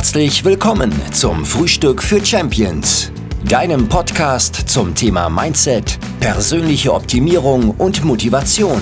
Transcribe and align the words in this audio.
Herzlich 0.00 0.46
willkommen 0.46 0.90
zum 1.12 1.44
Frühstück 1.44 2.02
für 2.02 2.24
Champions, 2.24 3.12
deinem 3.44 3.86
Podcast 3.86 4.54
zum 4.66 4.94
Thema 4.94 5.28
Mindset, 5.28 5.98
persönliche 6.20 6.94
Optimierung 6.94 7.72
und 7.72 8.02
Motivation. 8.02 8.80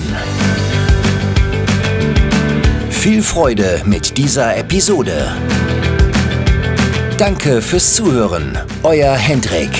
Viel 2.89 3.21
Freude 3.21 3.81
mit 3.85 4.17
dieser 4.17 4.55
Episode. 4.55 5.35
Danke 7.17 7.61
fürs 7.61 7.95
Zuhören, 7.95 8.57
euer 8.83 9.13
Hendrik. 9.13 9.71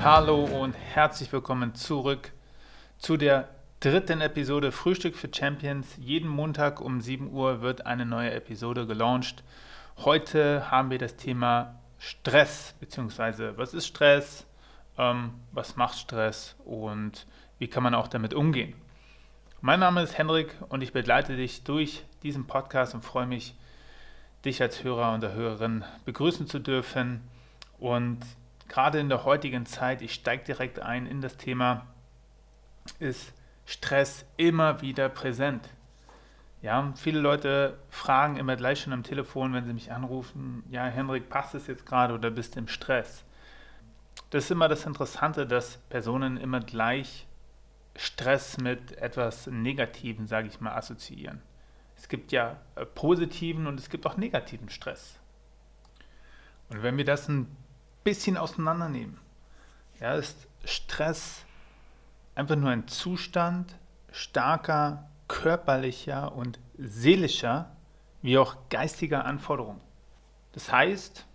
Hallo 0.00 0.42
und 0.42 0.74
herzlich 0.74 1.32
willkommen 1.32 1.72
zurück 1.76 2.32
zu 2.98 3.16
der 3.16 3.53
dritten 3.84 4.22
Episode 4.22 4.72
Frühstück 4.72 5.14
für 5.14 5.28
Champions. 5.30 5.98
Jeden 5.98 6.26
Montag 6.26 6.80
um 6.80 7.02
7 7.02 7.30
Uhr 7.30 7.60
wird 7.60 7.84
eine 7.84 8.06
neue 8.06 8.32
Episode 8.32 8.86
gelauncht. 8.86 9.44
Heute 9.98 10.70
haben 10.70 10.90
wir 10.90 10.96
das 10.96 11.16
Thema 11.16 11.78
Stress, 11.98 12.74
beziehungsweise 12.80 13.58
was 13.58 13.74
ist 13.74 13.86
Stress, 13.86 14.46
ähm, 14.96 15.34
was 15.52 15.76
macht 15.76 15.98
Stress 15.98 16.56
und 16.64 17.26
wie 17.58 17.68
kann 17.68 17.82
man 17.82 17.94
auch 17.94 18.08
damit 18.08 18.32
umgehen. 18.32 18.72
Mein 19.60 19.80
Name 19.80 20.00
ist 20.00 20.16
Hendrik 20.16 20.56
und 20.70 20.80
ich 20.80 20.94
begleite 20.94 21.36
dich 21.36 21.62
durch 21.64 22.04
diesen 22.22 22.46
Podcast 22.46 22.94
und 22.94 23.04
freue 23.04 23.26
mich, 23.26 23.54
dich 24.46 24.62
als 24.62 24.82
Hörer 24.82 25.12
und 25.12 25.22
Hörerin 25.22 25.84
begrüßen 26.06 26.46
zu 26.46 26.58
dürfen. 26.58 27.20
Und 27.78 28.20
gerade 28.66 28.98
in 28.98 29.10
der 29.10 29.26
heutigen 29.26 29.66
Zeit, 29.66 30.00
ich 30.00 30.14
steige 30.14 30.44
direkt 30.44 30.80
ein 30.80 31.06
in 31.06 31.20
das 31.20 31.36
Thema, 31.36 31.86
ist 32.98 33.34
Stress 33.66 34.26
immer 34.36 34.82
wieder 34.82 35.08
präsent. 35.08 35.68
Ja, 36.62 36.92
viele 36.96 37.20
Leute 37.20 37.78
fragen 37.90 38.36
immer 38.36 38.56
gleich 38.56 38.80
schon 38.80 38.92
am 38.92 39.02
Telefon, 39.02 39.52
wenn 39.52 39.66
sie 39.66 39.74
mich 39.74 39.92
anrufen, 39.92 40.64
ja, 40.70 40.86
Henrik, 40.86 41.28
passt 41.28 41.54
es 41.54 41.66
jetzt 41.66 41.84
gerade 41.84 42.14
oder 42.14 42.30
bist 42.30 42.54
du 42.54 42.60
im 42.60 42.68
Stress? 42.68 43.24
Das 44.30 44.44
ist 44.44 44.50
immer 44.50 44.68
das 44.68 44.86
Interessante, 44.86 45.46
dass 45.46 45.76
Personen 45.90 46.38
immer 46.38 46.60
gleich 46.60 47.26
Stress 47.96 48.58
mit 48.58 48.96
etwas 48.98 49.46
Negativen, 49.46 50.26
sage 50.26 50.48
ich 50.48 50.60
mal, 50.60 50.74
assoziieren. 50.74 51.42
Es 51.96 52.08
gibt 52.08 52.32
ja 52.32 52.56
äh, 52.74 52.84
positiven 52.84 53.66
und 53.66 53.78
es 53.78 53.88
gibt 53.88 54.06
auch 54.06 54.16
negativen 54.16 54.68
Stress. 54.68 55.20
Und 56.70 56.82
wenn 56.82 56.96
wir 56.96 57.04
das 57.04 57.28
ein 57.28 57.54
bisschen 58.02 58.36
auseinandernehmen, 58.36 59.18
ja, 60.00 60.14
ist 60.14 60.48
Stress 60.64 61.44
einfach 62.34 62.56
nur 62.56 62.70
ein 62.70 62.88
Zustand 62.88 63.76
starker 64.10 65.08
körperlicher 65.28 66.34
und 66.34 66.58
seelischer 66.78 67.70
wie 68.22 68.38
auch 68.38 68.56
geistiger 68.70 69.24
Anforderungen. 69.24 69.80
Das 70.52 70.70
heißt, 70.70 71.26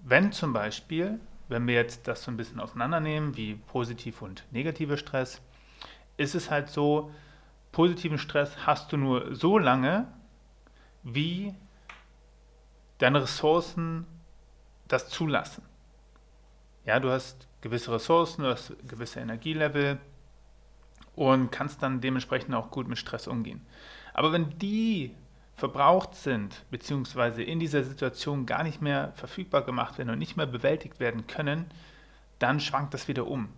wenn 0.00 0.32
zum 0.32 0.52
Beispiel, 0.52 1.18
wenn 1.48 1.66
wir 1.66 1.74
jetzt 1.74 2.06
das 2.08 2.22
so 2.22 2.30
ein 2.30 2.36
bisschen 2.36 2.60
auseinandernehmen, 2.60 3.36
wie 3.36 3.54
positiv 3.54 4.22
und 4.22 4.44
negativer 4.50 4.96
Stress, 4.96 5.40
ist 6.16 6.34
es 6.34 6.50
halt 6.50 6.68
so, 6.68 7.10
positiven 7.72 8.18
Stress 8.18 8.66
hast 8.66 8.92
du 8.92 8.96
nur 8.96 9.34
so 9.34 9.58
lange, 9.58 10.06
wie 11.02 11.54
deine 12.98 13.22
Ressourcen 13.22 14.06
das 14.86 15.08
zulassen. 15.08 15.64
Ja, 16.84 17.00
du 17.00 17.10
hast 17.10 17.48
gewisse 17.60 17.92
Ressourcen, 17.92 18.42
du 18.42 18.50
hast 18.50 18.74
gewisse 18.86 19.20
Energielevel 19.20 19.98
und 21.16 21.50
kannst 21.50 21.82
dann 21.82 22.00
dementsprechend 22.00 22.54
auch 22.54 22.70
gut 22.70 22.88
mit 22.88 22.98
Stress 22.98 23.26
umgehen. 23.26 23.64
Aber 24.12 24.32
wenn 24.32 24.58
die 24.58 25.14
verbraucht 25.56 26.14
sind, 26.14 26.64
beziehungsweise 26.70 27.42
in 27.42 27.60
dieser 27.60 27.84
Situation 27.84 28.46
gar 28.46 28.64
nicht 28.64 28.82
mehr 28.82 29.12
verfügbar 29.14 29.62
gemacht 29.62 29.98
werden 29.98 30.10
und 30.10 30.18
nicht 30.18 30.36
mehr 30.36 30.46
bewältigt 30.46 30.98
werden 30.98 31.26
können, 31.26 31.66
dann 32.38 32.60
schwankt 32.60 32.94
das 32.94 33.06
wieder 33.06 33.26
um. 33.26 33.48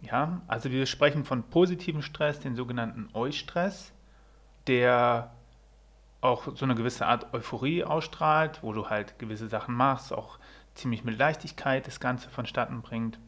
Ja, 0.00 0.42
also 0.46 0.70
wir 0.70 0.86
sprechen 0.86 1.24
von 1.24 1.42
positivem 1.42 2.02
Stress, 2.02 2.38
den 2.38 2.54
sogenannten 2.54 3.08
Eustress, 3.14 3.92
der 4.68 5.32
auch 6.20 6.56
so 6.56 6.64
eine 6.64 6.76
gewisse 6.76 7.06
Art 7.06 7.32
Euphorie 7.34 7.84
ausstrahlt, 7.84 8.62
wo 8.62 8.72
du 8.72 8.88
halt 8.88 9.18
gewisse 9.18 9.48
Sachen 9.48 9.74
machst, 9.74 10.12
auch 10.12 10.38
ziemlich 10.74 11.02
mit 11.02 11.18
Leichtigkeit 11.18 11.86
das 11.86 11.98
Ganze 11.98 12.28
vonstatten 12.28 12.82
bringt, 12.82 13.18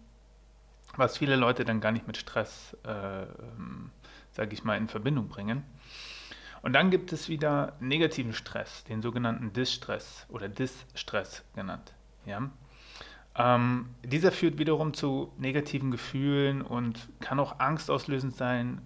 was 0.97 1.19
viele 1.19 1.37
Leute 1.37 1.65
dann 1.65 1.81
gar 1.81 1.93
nicht 1.93 2.06
mit 2.06 2.17
Stress, 2.17 2.77
äh, 2.84 3.27
sage 4.33 4.53
ich 4.53 4.65
mal, 4.65 4.77
in 4.77 4.89
Verbindung 4.89 5.28
bringen. 5.28 5.65
Und 6.62 6.73
dann 6.75 6.91
gibt 6.91 7.12
es 7.12 7.28
wieder 7.28 7.75
negativen 7.81 8.33
Stress, 8.33 8.84
den 8.84 9.03
sogenannten 9.03 9.53
Distress 9.53 10.27
oder 10.28 10.49
Distress 10.49 11.43
genannt. 11.55 11.93
Ja? 12.27 12.51
Ähm, 13.37 13.91
dieser 14.05 14.33
führt 14.33 14.59
wiederum 14.59 14.93
zu 14.93 15.33
negativen 15.39 15.91
Gefühlen 15.91 16.61
und 16.62 17.09
kann 17.21 17.41
auch 17.41 17.61
angstauslösend 17.61 18.37
sein. 18.37 18.83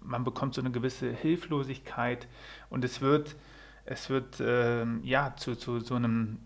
Man 0.00 0.24
bekommt 0.24 0.54
so 0.54 0.62
eine 0.62 0.70
gewisse 0.70 1.12
Hilflosigkeit 1.12 2.26
und 2.70 2.82
es 2.84 3.02
wird, 3.02 3.36
es 3.84 4.08
wird 4.08 4.40
äh, 4.40 4.86
ja, 5.02 5.34
zu, 5.36 5.56
zu 5.56 5.80
so 5.80 5.96
einem 5.96 6.38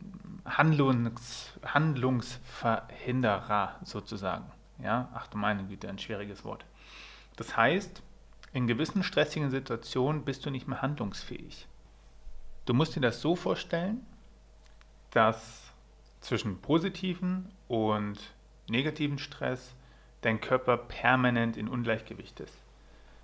Handlungs, 0.45 1.53
Handlungsverhinderer 1.65 3.77
sozusagen. 3.84 4.47
Ja, 4.82 5.09
ach 5.14 5.26
du 5.28 5.38
meine 5.38 5.64
Güte, 5.64 5.88
ein 5.88 5.98
schwieriges 5.98 6.44
Wort. 6.44 6.64
Das 7.37 7.56
heißt, 7.56 8.03
in 8.53 8.66
gewissen 8.66 9.03
stressigen 9.03 9.50
Situationen 9.50 10.25
bist 10.25 10.47
du 10.47 10.50
nicht 10.50 10.66
mehr 10.66 10.82
handlungsfähig. 10.82 11.66
Du 12.64 12.75
musst 12.75 12.97
dir 12.97 13.00
das 13.00 13.20
so 13.20 13.36
vorstellen, 13.36 14.04
dass 15.10 15.72
zwischen 16.20 16.60
positiven 16.60 17.50
und 17.69 18.19
negativen 18.69 19.19
Stress 19.19 19.75
dein 20.22 20.41
Körper 20.41 20.76
permanent 20.76 21.56
in 21.56 21.69
Ungleichgewicht 21.69 22.41
ist. 22.41 22.56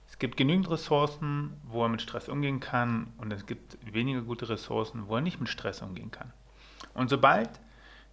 Es 0.09 0.19
gibt 0.19 0.37
genügend 0.37 0.71
Ressourcen, 0.71 1.57
wo 1.65 1.83
er 1.83 1.89
mit 1.89 2.03
Stress 2.03 2.29
umgehen 2.29 2.61
kann 2.61 3.13
und 3.17 3.33
es 3.33 3.47
gibt 3.47 3.79
weniger 3.91 4.21
gute 4.21 4.49
Ressourcen, 4.49 5.09
wo 5.09 5.17
er 5.17 5.23
nicht 5.23 5.41
mit 5.41 5.49
Stress 5.49 5.83
umgehen 5.83 6.11
kann. 6.11 6.33
Und 6.95 7.09
sobald 7.09 7.49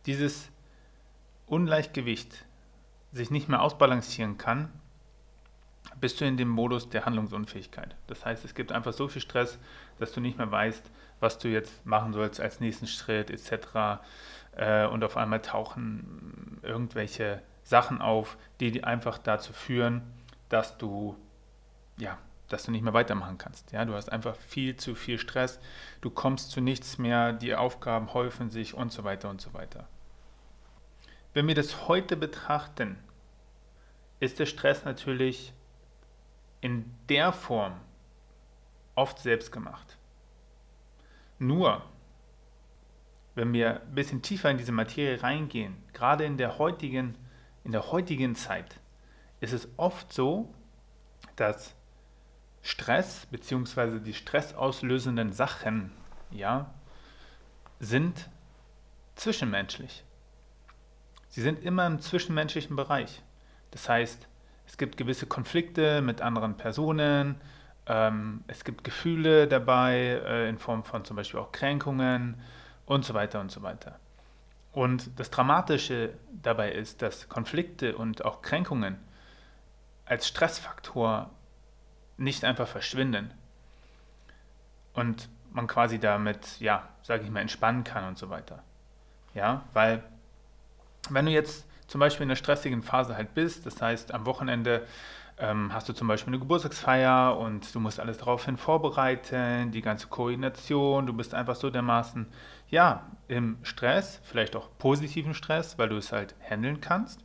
dieses 0.06 0.50
Ungleichgewicht 1.46 2.46
sich 3.12 3.32
nicht 3.32 3.50
mehr 3.50 3.62
ausbalancieren 3.62 4.38
kann, 4.38 4.70
bist 6.00 6.22
du 6.22 6.26
in 6.26 6.38
dem 6.38 6.50
Modus 6.50 6.90
der 6.90 7.06
Handlungsunfähigkeit. 7.06 7.96
Das 8.08 8.26
heißt, 8.26 8.46
es 8.46 8.54
gibt 8.54 8.72
einfach 8.72 8.94
so 8.94 9.08
viel 9.08 9.22
Stress, 9.22 9.58
dass 9.98 10.14
du 10.14 10.22
nicht 10.22 10.38
mehr 10.38 10.52
weißt, 10.52 10.90
was 11.20 11.40
du 11.40 11.50
jetzt 11.50 11.86
machen 11.86 12.14
sollst 12.14 12.40
als 12.40 12.60
nächsten 12.60 12.88
Schritt 12.88 13.30
etc 13.30 14.02
äh, 14.56 14.86
und 14.86 15.04
auf 15.04 15.18
einmal 15.18 15.42
tauchen 15.42 16.60
irgendwelche 16.62 17.42
Sachen 17.64 18.02
auf, 18.02 18.38
die 18.60 18.84
einfach 18.84 19.18
dazu 19.18 19.54
führen, 19.54 20.02
dass 20.50 20.78
du 20.78 21.16
ja, 21.98 22.18
dass 22.48 22.64
du 22.64 22.72
nicht 22.72 22.84
mehr 22.84 22.94
weitermachen 22.94 23.38
kannst. 23.38 23.72
Ja, 23.72 23.86
du 23.86 23.94
hast 23.94 24.12
einfach 24.12 24.36
viel 24.36 24.76
zu 24.78 24.96
viel 24.96 25.20
Stress, 25.20 25.60
du 26.02 26.10
kommst 26.10 26.52
zu 26.52 26.62
nichts 26.62 26.98
mehr, 26.98 27.34
die 27.34 27.56
Aufgaben 27.56 28.14
häufen 28.14 28.50
sich 28.50 28.74
und 28.74 28.92
so 28.92 29.04
weiter 29.04 29.30
und 29.30 29.42
so 29.42 29.54
weiter. 29.54 29.88
Wenn 31.34 31.48
wir 31.48 31.56
das 31.56 31.88
heute 31.88 32.18
betrachten, 32.18 32.98
ist 34.20 34.40
der 34.40 34.46
Stress 34.46 34.84
natürlich 34.86 35.54
in 36.62 36.94
der 37.08 37.32
Form 37.32 37.80
oft 38.96 39.20
selbst 39.20 39.52
gemacht. 39.52 39.98
Nur 41.38 41.84
wenn 43.36 43.54
wir 43.54 43.82
ein 43.82 43.96
bisschen 43.96 44.22
tiefer 44.22 44.52
in 44.52 44.58
diese 44.58 44.74
Materie 44.74 45.24
reingehen, 45.24 45.82
gerade 45.94 46.26
in 46.26 46.38
der 46.38 46.58
heutigen, 46.58 47.16
in 47.64 47.72
der 47.72 47.92
heutigen 47.92 48.36
Zeit, 48.36 48.82
ist 49.40 49.54
es 49.54 49.70
oft 49.78 50.12
so, 50.12 50.54
dass 51.38 51.76
Stress 52.62 53.26
bzw. 53.28 54.00
die 54.00 54.14
stressauslösenden 54.14 55.32
Sachen 55.32 55.92
ja, 56.32 56.74
sind 57.80 58.30
zwischenmenschlich. 59.16 60.04
Sie 61.40 61.44
sind 61.44 61.64
immer 61.64 61.88
im 61.88 62.02
zwischenmenschlichen 62.02 62.76
Bereich. 62.76 63.22
Das 63.72 63.88
heißt, 63.88 64.28
es 64.68 64.78
gibt 64.78 64.98
gewisse 64.98 65.26
Konflikte 65.26 66.02
mit 66.02 66.22
anderen 66.22 66.58
Personen, 66.58 67.40
ähm, 67.86 68.44
es 68.48 68.66
gibt 68.66 68.84
Gefühle 68.84 69.48
dabei 69.48 70.22
äh, 70.22 70.50
in 70.50 70.58
Form 70.58 70.84
von 70.84 71.06
zum 71.06 71.16
Beispiel 71.16 71.40
auch 71.40 71.54
Kränkungen, 71.54 72.42
und 72.86 73.06
so 73.06 73.14
weiter 73.14 73.40
und 73.40 73.52
so 73.52 73.62
weiter. 73.62 74.02
Und 74.74 75.18
das 75.18 75.32
Dramatische 75.32 76.14
dabei 76.44 76.74
ist, 76.74 77.02
dass 77.02 77.30
Konflikte 77.30 77.96
und 77.96 78.26
auch 78.26 78.42
Kränkungen 78.42 78.98
als 80.04 80.28
Stressfaktor 80.28 81.30
nicht 82.18 82.44
einfach 82.44 82.68
verschwinden 82.68 83.32
und 84.92 85.30
man 85.54 85.68
quasi 85.68 86.00
damit, 86.00 86.60
ja, 86.60 86.90
sage 87.02 87.24
ich 87.24 87.30
mal, 87.32 87.40
entspannen 87.40 87.86
kann 87.86 88.04
und 88.10 88.18
so 88.18 88.30
weiter. 88.30 88.62
Ja, 89.34 89.64
weil 89.72 90.04
wenn 91.14 91.26
du 91.26 91.32
jetzt 91.32 91.66
zum 91.88 92.00
Beispiel 92.00 92.24
in 92.24 92.30
einer 92.30 92.36
stressigen 92.36 92.84
Phase 92.84 93.16
halt 93.16 93.34
bist, 93.34 93.66
das 93.66 93.82
heißt 93.82 94.14
am 94.14 94.26
Wochenende 94.26 94.86
ähm, 95.40 95.74
hast 95.74 95.88
du 95.88 95.94
zum 95.94 96.08
Beispiel 96.08 96.32
eine 96.32 96.40
Geburtstagsfeier 96.40 97.38
und 97.38 97.74
du 97.74 97.80
musst 97.80 98.00
alles 98.00 98.18
daraufhin 98.18 98.58
vorbereiten, 98.58 99.72
die 99.72 99.82
ganze 99.82 100.08
Koordination, 100.08 101.08
du 101.08 101.14
bist 101.14 101.34
einfach 101.34 101.56
so 101.56 101.70
dermaßen, 101.70 102.28
ja, 102.70 103.08
im 103.28 103.58
Stress, 103.64 104.20
vielleicht 104.24 104.56
auch 104.56 104.70
positiven 104.78 105.34
Stress, 105.34 105.78
weil 105.78 105.90
du 105.90 105.98
es 105.98 106.12
halt 106.12 106.36
handeln 106.48 106.82
kannst. 106.82 107.24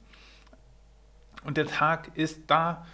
Und 1.45 1.57
der 1.57 1.67
Tag 1.67 2.17
ist 2.17 2.43
da 2.47 2.87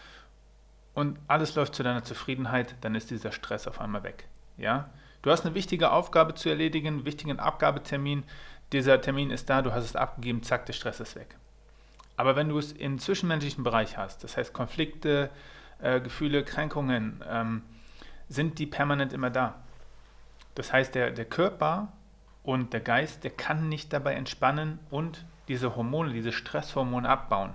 und 0.95 1.19
alles 1.29 1.55
läuft 1.55 1.75
zu 1.75 1.83
deiner 1.83 2.03
Zufriedenheit, 2.03 2.75
dann 2.81 2.95
ist 2.95 3.11
dieser 3.11 3.31
Stress 3.31 3.69
auf 3.69 3.81
einmal 3.81 4.03
weg. 4.03 4.27
Ja? 4.57 4.91
Du 5.23 5.31
hast 5.31 5.45
eine 5.45 5.55
wichtige 5.55 5.93
Aufgabe 5.93 6.35
zu 6.35 6.49
erledigen, 6.49 6.89
einen 6.89 7.05
wichtigen 7.05 7.39
Abgabetermin. 7.39 8.25
Dieser 8.73 9.01
Termin 9.01 9.31
ist 9.31 9.51
da, 9.51 9.63
du 9.63 9.73
hast 9.73 9.85
es 9.85 9.97
abgegeben, 9.97 10.43
zack, 10.43 10.67
der 10.67 10.73
Stress 10.73 11.01
ist 11.01 11.17
weg. 11.17 11.37
Aber 12.17 12.37
wenn 12.37 12.49
du 12.49 12.59
es 12.59 12.73
im 12.73 12.99
zwischenmenschlichen 12.99 13.65
Bereich 13.65 13.97
hast, 13.97 14.23
das 14.23 14.37
heißt 14.37 14.53
Konflikte, 14.53 15.31
äh, 15.81 16.01
Gefühle, 16.01 16.45
Kränkungen, 16.45 17.25
ähm, 17.29 17.63
sind 18.29 18.59
die 18.59 18.67
permanent 18.67 19.13
immer 19.13 19.31
da. 19.31 19.55
Das 20.55 20.73
heißt, 20.73 20.95
der, 20.95 21.11
der 21.11 21.25
Körper 21.25 21.93
und 22.43 22.73
der 22.73 22.81
Geist, 22.81 23.25
der 23.25 23.31
kann 23.31 23.69
nicht 23.69 23.93
dabei 23.93 24.15
entspannen 24.15 24.79
und 24.91 25.25
diese 25.49 25.75
Hormone, 25.77 26.13
diese 26.13 26.33
Stresshormone 26.33 27.09
abbauen. 27.09 27.55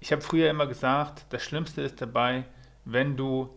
Ich 0.00 0.12
habe 0.12 0.22
früher 0.22 0.48
immer 0.50 0.66
gesagt, 0.66 1.26
das 1.30 1.42
Schlimmste 1.42 1.82
ist 1.82 2.00
dabei, 2.00 2.44
wenn 2.84 3.16
du 3.16 3.50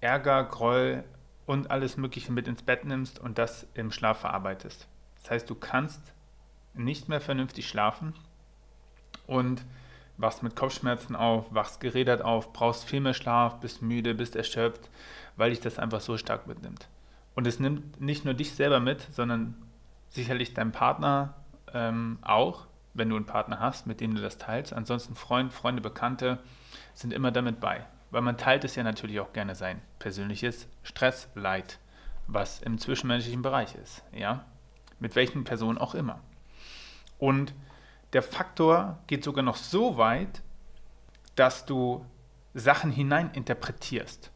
Ärger, 0.00 0.44
Groll 0.44 1.04
und 1.46 1.70
alles 1.70 1.96
Mögliche 1.96 2.30
mit 2.30 2.46
ins 2.46 2.62
Bett 2.62 2.84
nimmst 2.84 3.18
und 3.18 3.38
das 3.38 3.66
im 3.74 3.90
Schlaf 3.90 4.20
verarbeitest. 4.20 4.86
Das 5.28 5.34
heißt, 5.34 5.50
du 5.50 5.54
kannst 5.54 6.00
nicht 6.72 7.10
mehr 7.10 7.20
vernünftig 7.20 7.68
schlafen 7.68 8.14
und 9.26 9.62
wachst 10.16 10.42
mit 10.42 10.56
Kopfschmerzen 10.56 11.14
auf, 11.14 11.52
wachst 11.52 11.80
gerädert 11.80 12.22
auf, 12.22 12.54
brauchst 12.54 12.86
viel 12.86 13.00
mehr 13.00 13.12
Schlaf, 13.12 13.60
bist 13.60 13.82
müde, 13.82 14.14
bist 14.14 14.36
erschöpft, 14.36 14.88
weil 15.36 15.50
dich 15.50 15.60
das 15.60 15.78
einfach 15.78 16.00
so 16.00 16.16
stark 16.16 16.46
mitnimmt. 16.46 16.88
Und 17.34 17.46
es 17.46 17.60
nimmt 17.60 18.00
nicht 18.00 18.24
nur 18.24 18.32
dich 18.32 18.54
selber 18.54 18.80
mit, 18.80 19.06
sondern 19.12 19.54
sicherlich 20.08 20.54
deinen 20.54 20.72
Partner 20.72 21.34
ähm, 21.74 22.18
auch 22.22 22.66
wenn 22.94 23.10
du 23.10 23.16
einen 23.16 23.26
Partner 23.26 23.60
hast, 23.60 23.86
mit 23.86 24.00
dem 24.00 24.14
du 24.14 24.22
das 24.22 24.38
teilst. 24.38 24.72
Ansonsten 24.72 25.14
Freund, 25.14 25.52
Freunde, 25.52 25.82
Bekannte 25.82 26.38
sind 26.94 27.12
immer 27.12 27.30
damit 27.30 27.60
bei. 27.60 27.84
Weil 28.10 28.22
man 28.22 28.38
teilt 28.38 28.64
es 28.64 28.76
ja 28.76 28.82
natürlich 28.82 29.20
auch 29.20 29.34
gerne 29.34 29.54
sein 29.54 29.82
persönliches 29.98 30.66
Stressleid, 30.82 31.78
was 32.26 32.62
im 32.62 32.78
zwischenmenschlichen 32.78 33.42
Bereich 33.42 33.74
ist. 33.74 34.02
Ja? 34.10 34.46
Mit 35.00 35.14
welchen 35.14 35.44
Personen 35.44 35.78
auch 35.78 35.94
immer. 35.94 36.20
Und 37.18 37.54
der 38.12 38.22
Faktor 38.22 38.98
geht 39.06 39.24
sogar 39.24 39.44
noch 39.44 39.56
so 39.56 39.96
weit, 39.96 40.42
dass 41.34 41.66
du 41.66 42.04
Sachen 42.54 42.90
hineininterpretierst. 42.90 44.30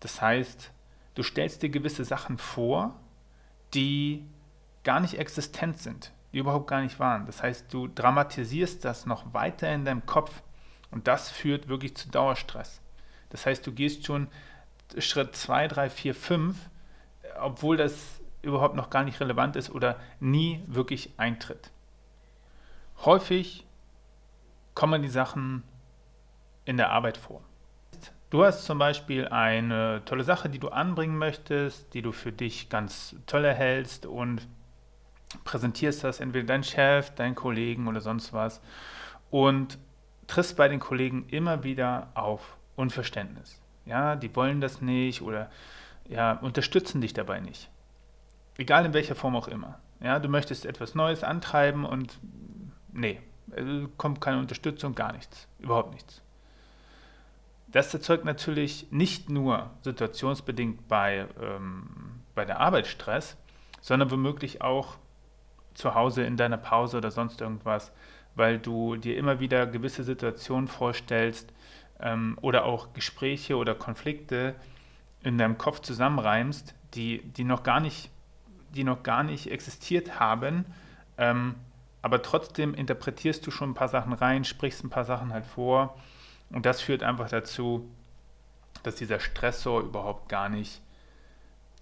Das 0.00 0.20
heißt, 0.20 0.72
du 1.14 1.22
stellst 1.22 1.62
dir 1.62 1.70
gewisse 1.70 2.04
Sachen 2.04 2.38
vor, 2.38 2.98
die 3.74 4.26
gar 4.82 5.00
nicht 5.00 5.18
existent 5.18 5.78
sind, 5.78 6.12
die 6.32 6.38
überhaupt 6.38 6.66
gar 6.66 6.82
nicht 6.82 6.98
waren. 6.98 7.26
Das 7.26 7.42
heißt, 7.42 7.72
du 7.72 7.88
dramatisierst 7.88 8.84
das 8.84 9.06
noch 9.06 9.32
weiter 9.32 9.72
in 9.72 9.84
deinem 9.84 10.04
Kopf 10.06 10.42
und 10.90 11.06
das 11.06 11.30
führt 11.30 11.68
wirklich 11.68 11.96
zu 11.96 12.10
Dauerstress. 12.10 12.80
Das 13.30 13.46
heißt, 13.46 13.66
du 13.66 13.72
gehst 13.72 14.04
schon 14.04 14.28
Schritt 14.98 15.34
2, 15.36 15.68
3, 15.68 15.90
4, 15.90 16.14
5, 16.14 16.56
obwohl 17.40 17.76
das 17.76 18.20
überhaupt 18.42 18.76
noch 18.76 18.90
gar 18.90 19.04
nicht 19.04 19.20
relevant 19.20 19.56
ist 19.56 19.70
oder 19.70 19.98
nie 20.20 20.62
wirklich 20.66 21.12
eintritt. 21.16 21.70
Häufig 23.04 23.66
kommen 24.74 25.02
die 25.02 25.08
Sachen 25.08 25.62
in 26.64 26.76
der 26.76 26.90
Arbeit 26.90 27.16
vor. 27.16 27.42
Du 28.30 28.44
hast 28.44 28.64
zum 28.64 28.78
Beispiel 28.78 29.28
eine 29.28 30.02
tolle 30.06 30.24
Sache, 30.24 30.48
die 30.48 30.58
du 30.58 30.68
anbringen 30.68 31.18
möchtest, 31.18 31.92
die 31.92 32.00
du 32.00 32.12
für 32.12 32.32
dich 32.32 32.70
ganz 32.70 33.14
toll 33.26 33.44
erhältst 33.44 34.06
und 34.06 34.48
präsentierst 35.44 36.02
das 36.04 36.20
entweder 36.20 36.46
dein 36.46 36.64
Chef, 36.64 37.14
deinen 37.14 37.34
Kollegen 37.34 37.88
oder 37.88 38.00
sonst 38.00 38.32
was 38.32 38.62
und 39.30 39.78
triffst 40.26 40.56
bei 40.56 40.68
den 40.68 40.80
Kollegen 40.80 41.26
immer 41.28 41.62
wieder 41.62 42.08
auf 42.14 42.56
Unverständnis. 42.76 43.60
Ja, 43.84 44.16
die 44.16 44.34
wollen 44.34 44.60
das 44.60 44.80
nicht 44.80 45.20
oder 45.20 45.50
ja, 46.08 46.32
unterstützen 46.32 47.00
dich 47.00 47.12
dabei 47.12 47.40
nicht. 47.40 47.68
Egal 48.58 48.84
in 48.86 48.94
welcher 48.94 49.14
Form 49.14 49.36
auch 49.36 49.48
immer. 49.48 49.78
Ja, 50.00 50.18
du 50.18 50.28
möchtest 50.28 50.66
etwas 50.66 50.94
Neues 50.94 51.24
antreiben 51.24 51.84
und 51.84 52.18
nee, 52.92 53.20
kommt 53.96 54.20
keine 54.20 54.38
Unterstützung, 54.38 54.94
gar 54.94 55.12
nichts, 55.12 55.48
überhaupt 55.58 55.92
nichts. 55.92 56.22
Das 57.68 57.92
erzeugt 57.94 58.24
natürlich 58.24 58.86
nicht 58.90 59.30
nur 59.30 59.70
situationsbedingt 59.82 60.88
bei, 60.88 61.26
ähm, 61.40 61.88
bei 62.34 62.44
der 62.44 62.60
Arbeit 62.60 62.86
Stress, 62.86 63.36
sondern 63.80 64.10
womöglich 64.10 64.60
auch 64.60 64.96
zu 65.74 65.94
Hause 65.94 66.22
in 66.24 66.36
deiner 66.36 66.58
Pause 66.58 66.98
oder 66.98 67.10
sonst 67.10 67.40
irgendwas, 67.40 67.92
weil 68.34 68.58
du 68.58 68.96
dir 68.96 69.16
immer 69.16 69.40
wieder 69.40 69.66
gewisse 69.66 70.04
Situationen 70.04 70.68
vorstellst 70.68 71.52
ähm, 72.00 72.38
oder 72.42 72.64
auch 72.64 72.92
Gespräche 72.92 73.56
oder 73.56 73.74
Konflikte 73.74 74.54
in 75.22 75.38
deinem 75.38 75.56
Kopf 75.56 75.80
zusammenreimst, 75.80 76.74
die, 76.94 77.22
die, 77.22 77.44
noch, 77.44 77.62
gar 77.62 77.80
nicht, 77.80 78.10
die 78.74 78.84
noch 78.84 79.02
gar 79.02 79.22
nicht 79.22 79.50
existiert 79.50 80.18
haben, 80.18 80.64
ähm, 81.18 81.54
aber 82.02 82.22
trotzdem 82.22 82.74
interpretierst 82.74 83.46
du 83.46 83.50
schon 83.50 83.70
ein 83.70 83.74
paar 83.74 83.88
Sachen 83.88 84.12
rein, 84.12 84.44
sprichst 84.44 84.84
ein 84.84 84.90
paar 84.90 85.04
Sachen 85.04 85.32
halt 85.32 85.46
vor 85.46 85.96
und 86.50 86.66
das 86.66 86.80
führt 86.80 87.02
einfach 87.02 87.28
dazu, 87.28 87.88
dass 88.82 88.96
dieser 88.96 89.20
Stressor 89.20 89.82
überhaupt 89.82 90.28
gar 90.28 90.48
nicht 90.48 90.82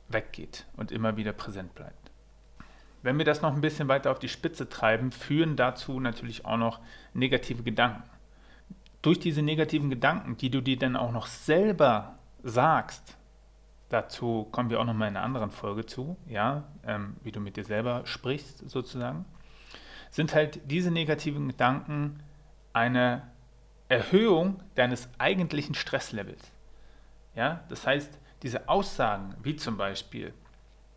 weggeht 0.08 0.66
und 0.76 0.92
immer 0.92 1.16
wieder 1.16 1.32
präsent 1.32 1.74
bleibt. 1.74 2.10
Wenn 3.02 3.16
wir 3.16 3.24
das 3.24 3.40
noch 3.40 3.54
ein 3.54 3.62
bisschen 3.62 3.88
weiter 3.88 4.10
auf 4.10 4.18
die 4.18 4.28
Spitze 4.28 4.68
treiben, 4.68 5.10
führen 5.10 5.56
dazu 5.56 6.00
natürlich 6.00 6.44
auch 6.44 6.58
noch 6.58 6.80
negative 7.14 7.62
Gedanken. 7.62 8.02
Durch 9.00 9.18
diese 9.18 9.40
negativen 9.40 9.88
Gedanken, 9.88 10.36
die 10.36 10.50
du 10.50 10.60
dir 10.60 10.78
dann 10.78 10.96
auch 10.96 11.12
noch 11.12 11.26
selber 11.26 12.18
sagst, 12.42 13.16
dazu 13.90 14.48
kommen 14.50 14.70
wir 14.70 14.80
auch 14.80 14.84
noch 14.84 14.94
mal 14.94 15.08
in 15.08 15.16
einer 15.16 15.24
anderen 15.24 15.50
Folge 15.50 15.84
zu, 15.84 16.16
ja, 16.26 16.64
ähm, 16.86 17.16
wie 17.22 17.32
du 17.32 17.40
mit 17.40 17.56
dir 17.56 17.64
selber 17.64 18.02
sprichst 18.04 18.70
sozusagen, 18.70 19.26
sind 20.10 20.34
halt 20.34 20.60
diese 20.70 20.90
negativen 20.90 21.48
Gedanken 21.48 22.22
eine 22.72 23.22
Erhöhung 23.88 24.62
deines 24.76 25.08
eigentlichen 25.18 25.74
Stresslevels. 25.74 26.52
Ja, 27.34 27.64
das 27.68 27.86
heißt, 27.86 28.18
diese 28.42 28.68
Aussagen, 28.68 29.34
wie 29.42 29.56
zum 29.56 29.76
Beispiel, 29.76 30.32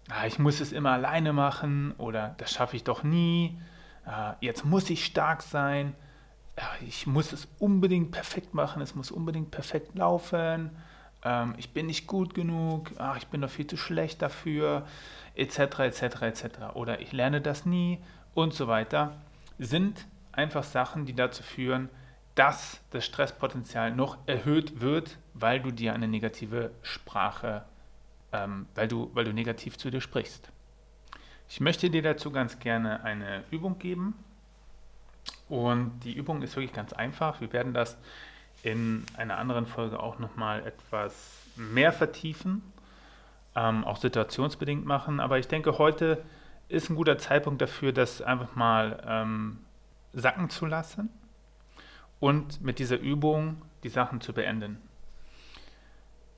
ah, 0.09 0.25
ich 0.25 0.39
muss 0.39 0.61
es 0.61 0.71
immer 0.71 0.91
alleine 0.91 1.33
machen 1.33 1.93
oder 1.97 2.35
das 2.37 2.51
schaffe 2.51 2.75
ich 2.75 2.83
doch 2.83 3.03
nie, 3.03 3.59
ah, 4.05 4.35
jetzt 4.39 4.65
muss 4.65 4.89
ich 4.89 5.05
stark 5.05 5.41
sein, 5.41 5.95
ja, 6.57 6.69
ich 6.87 7.07
muss 7.07 7.33
es 7.33 7.47
unbedingt 7.57 8.11
perfekt 8.11 8.53
machen, 8.53 8.81
es 8.81 8.93
muss 8.93 9.09
unbedingt 9.09 9.49
perfekt 9.49 9.95
laufen, 9.97 10.71
ähm, 11.23 11.55
ich 11.57 11.71
bin 11.71 11.87
nicht 11.87 12.07
gut 12.07 12.33
genug, 12.33 12.91
ach, 12.97 13.17
ich 13.17 13.27
bin 13.27 13.41
doch 13.41 13.49
viel 13.49 13.67
zu 13.67 13.77
schlecht 13.77 14.21
dafür, 14.21 14.85
etc., 15.35 15.79
etc., 15.79 16.21
etc. 16.21 16.45
Oder 16.73 17.01
ich 17.01 17.11
lerne 17.11 17.41
das 17.41 17.65
nie 17.65 17.99
und 18.33 18.53
so 18.53 18.67
weiter, 18.67 19.15
sind 19.59 20.05
einfach 20.31 20.63
Sachen, 20.63 21.05
die 21.05 21.13
dazu 21.13 21.43
führen, 21.43 21.89
dass 22.35 22.81
das 22.89 23.05
Stresspotenzial 23.05 23.95
noch 23.95 24.17
erhöht 24.25 24.81
wird, 24.81 25.17
weil 25.33 25.59
du 25.59 25.71
dir 25.71 25.93
eine 25.93 26.07
negative 26.07 26.71
Sprache 26.81 27.63
ähm, 28.33 28.65
weil, 28.75 28.87
du, 28.87 29.11
weil 29.13 29.23
du 29.23 29.31
negativ 29.31 29.77
zu 29.77 29.89
dir 29.89 30.01
sprichst. 30.01 30.51
Ich 31.47 31.61
möchte 31.61 31.89
dir 31.89 32.01
dazu 32.01 32.31
ganz 32.31 32.59
gerne 32.59 33.03
eine 33.03 33.43
Übung 33.51 33.77
geben. 33.79 34.15
Und 35.47 35.99
die 36.03 36.13
Übung 36.13 36.41
ist 36.41 36.55
wirklich 36.55 36.73
ganz 36.73 36.93
einfach. 36.93 37.39
Wir 37.39 37.53
werden 37.53 37.73
das 37.73 37.97
in 38.63 39.05
einer 39.17 39.37
anderen 39.37 39.67
Folge 39.67 39.99
auch 39.99 40.17
nochmal 40.19 40.65
etwas 40.65 41.13
mehr 41.55 41.93
vertiefen, 41.93 42.63
ähm, 43.55 43.83
auch 43.83 43.97
situationsbedingt 43.97 44.85
machen. 44.85 45.19
Aber 45.19 45.37
ich 45.37 45.47
denke, 45.47 45.77
heute 45.77 46.23
ist 46.69 46.89
ein 46.89 46.95
guter 46.95 47.19
Zeitpunkt 47.19 47.61
dafür, 47.61 47.91
das 47.91 48.21
einfach 48.21 48.55
mal 48.55 49.03
ähm, 49.05 49.59
sacken 50.13 50.49
zu 50.49 50.65
lassen 50.65 51.09
und 52.19 52.61
mit 52.61 52.79
dieser 52.79 52.97
Übung 52.97 53.61
die 53.83 53.89
Sachen 53.89 54.21
zu 54.21 54.33
beenden. 54.33 54.81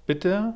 Bitte 0.06 0.56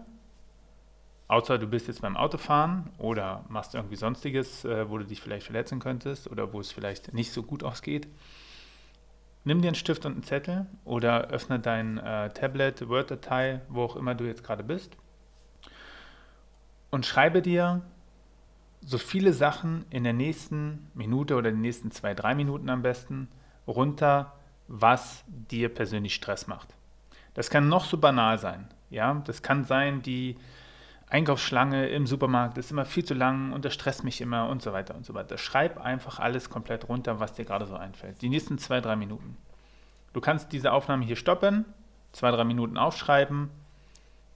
Außer 1.30 1.60
du 1.60 1.68
bist 1.68 1.88
jetzt 1.88 2.02
beim 2.02 2.18
Autofahren 2.18 2.90
oder 2.98 3.46
machst 3.50 3.76
irgendwie 3.76 3.96
sonstiges, 3.96 4.66
äh, 4.66 4.90
wo 4.90 4.98
du 4.98 5.06
dich 5.06 5.22
vielleicht 5.22 5.46
verletzen 5.46 5.80
könntest 5.80 6.30
oder 6.30 6.52
wo 6.54 6.60
es 6.60 6.72
vielleicht 6.72 7.14
nicht 7.14 7.32
so 7.32 7.44
gut 7.44 7.64
ausgeht. 7.64 8.08
Nimm 9.44 9.62
dir 9.62 9.70
einen 9.70 9.76
Stift 9.76 10.06
und 10.06 10.14
einen 10.14 10.24
Zettel 10.24 10.66
oder 10.86 11.28
öffne 11.30 11.60
dein 11.60 11.98
äh, 11.98 12.30
Tablet, 12.30 12.88
Word-Datei, 12.88 13.62
wo 13.70 13.84
auch 13.84 13.96
immer 13.96 14.16
du 14.16 14.26
jetzt 14.26 14.44
gerade 14.44 14.64
bist 14.64 14.98
und 16.90 17.06
schreibe 17.06 17.42
dir 17.42 17.82
so 18.82 18.98
viele 18.98 19.34
Sachen 19.34 19.86
in 19.90 20.04
der 20.04 20.14
nächsten 20.14 20.90
Minute 20.94 21.36
oder 21.36 21.52
den 21.52 21.62
nächsten 21.62 21.92
zwei, 21.92 22.14
drei 22.14 22.34
Minuten 22.34 22.70
am 22.70 22.82
besten 22.82 23.28
runter, 23.68 24.34
was 24.68 25.24
dir 25.28 25.74
persönlich 25.74 26.16
Stress 26.16 26.48
macht. 26.48 26.76
Das 27.34 27.50
kann 27.50 27.70
noch 27.70 27.86
so 27.86 27.98
banal 27.98 28.38
sein. 28.38 28.68
Ja, 28.90 29.22
das 29.26 29.42
kann 29.42 29.66
sein, 29.66 30.02
die 30.02 30.38
Einkaufsschlange 31.10 31.90
im 31.90 32.06
Supermarkt 32.06 32.58
ist 32.60 32.70
immer 32.70 32.86
viel 32.86 33.04
zu 33.04 33.16
lang 33.16 33.52
und 33.52 33.66
das 33.66 33.74
stresst 33.74 34.04
mich 34.04 34.22
immer 34.22 34.48
und 34.48 34.62
so 34.62 34.74
weiter 34.74 34.96
und 34.96 35.06
so 35.06 35.16
weiter. 35.16 35.38
Schreib 35.40 35.80
einfach 35.80 36.20
alles 36.20 36.50
komplett 36.52 36.88
runter, 36.88 37.20
was 37.20 37.34
dir 37.34 37.46
gerade 37.46 37.66
so 37.66 37.76
einfällt. 37.76 38.22
Die 38.22 38.30
nächsten 38.30 38.60
zwei, 38.60 38.80
drei 38.80 38.96
Minuten. 38.96 39.38
Du 40.14 40.22
kannst 40.22 40.52
diese 40.52 40.72
Aufnahme 40.72 41.06
hier 41.06 41.16
stoppen, 41.16 41.66
zwei, 42.12 42.30
drei 42.30 42.44
Minuten 42.44 42.78
aufschreiben 42.78 43.50